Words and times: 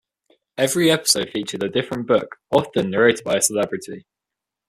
Every 0.57 0.89
episode 0.89 1.29
featured 1.29 1.61
a 1.61 1.69
different 1.69 2.07
book, 2.07 2.37
often 2.49 2.89
narrated 2.89 3.23
by 3.23 3.35
a 3.35 3.41
celebrity. 3.43 4.07